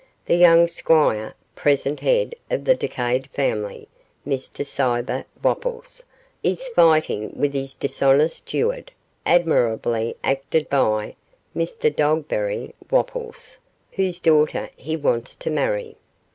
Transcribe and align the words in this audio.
The 0.25 0.33
young 0.35 0.67
Squire, 0.67 1.35
present 1.53 1.99
head 1.99 2.33
of 2.49 2.65
the 2.65 2.73
decayed 2.73 3.27
family 3.27 3.87
(Mr 4.27 4.65
Cibber 4.65 5.25
Wopples), 5.43 6.05
is 6.41 6.67
fighting 6.69 7.31
with 7.35 7.53
his 7.53 7.75
dishonest 7.75 8.37
steward 8.37 8.91
(admirably 9.27 10.17
acted 10.23 10.71
by 10.71 11.15
Mr 11.55 11.95
Dogbery 11.95 12.73
Wopples), 12.89 13.59
whose 13.91 14.19
daughter 14.19 14.71
he 14.75 14.97
wants 14.97 15.35
to 15.35 15.51
marry. 15.51 15.97